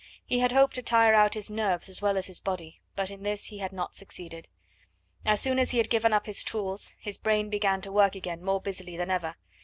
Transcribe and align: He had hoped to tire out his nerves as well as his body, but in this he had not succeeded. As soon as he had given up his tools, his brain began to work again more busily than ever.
He 0.25 0.39
had 0.39 0.51
hoped 0.51 0.73
to 0.73 0.81
tire 0.81 1.13
out 1.13 1.35
his 1.35 1.51
nerves 1.51 1.87
as 1.87 2.01
well 2.01 2.17
as 2.17 2.25
his 2.25 2.39
body, 2.39 2.81
but 2.95 3.11
in 3.11 3.21
this 3.21 3.45
he 3.45 3.59
had 3.59 3.71
not 3.71 3.93
succeeded. 3.93 4.47
As 5.27 5.39
soon 5.39 5.59
as 5.59 5.69
he 5.69 5.77
had 5.77 5.91
given 5.91 6.11
up 6.11 6.25
his 6.25 6.43
tools, 6.43 6.95
his 6.97 7.19
brain 7.19 7.51
began 7.51 7.81
to 7.81 7.91
work 7.91 8.15
again 8.15 8.43
more 8.43 8.59
busily 8.59 8.97
than 8.97 9.11
ever. 9.11 9.35